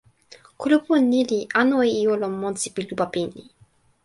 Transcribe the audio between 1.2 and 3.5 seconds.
li anu e ijo lon monsi pi lupa pini.